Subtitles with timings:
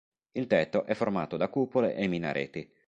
[0.31, 2.67] Il tetto è formato da cupole e minareti.